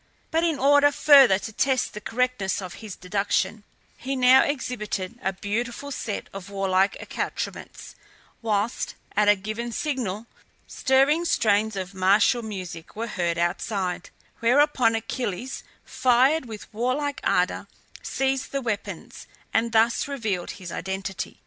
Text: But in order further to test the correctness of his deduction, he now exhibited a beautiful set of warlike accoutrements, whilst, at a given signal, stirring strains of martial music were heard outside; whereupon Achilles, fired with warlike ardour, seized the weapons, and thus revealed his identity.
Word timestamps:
But 0.31 0.43
in 0.43 0.57
order 0.57 0.91
further 0.91 1.37
to 1.37 1.53
test 1.53 1.93
the 1.93 2.01
correctness 2.01 2.59
of 2.59 2.73
his 2.81 2.95
deduction, 2.95 3.63
he 3.97 4.15
now 4.15 4.41
exhibited 4.41 5.19
a 5.21 5.31
beautiful 5.31 5.91
set 5.91 6.25
of 6.33 6.49
warlike 6.49 6.97
accoutrements, 6.99 7.93
whilst, 8.41 8.95
at 9.15 9.29
a 9.29 9.35
given 9.35 9.71
signal, 9.71 10.25
stirring 10.65 11.23
strains 11.23 11.75
of 11.75 11.93
martial 11.93 12.41
music 12.41 12.95
were 12.95 13.05
heard 13.05 13.37
outside; 13.37 14.09
whereupon 14.39 14.95
Achilles, 14.95 15.63
fired 15.85 16.45
with 16.47 16.73
warlike 16.73 17.21
ardour, 17.23 17.67
seized 18.01 18.51
the 18.51 18.59
weapons, 18.63 19.27
and 19.53 19.71
thus 19.71 20.07
revealed 20.07 20.49
his 20.57 20.71
identity. 20.71 21.39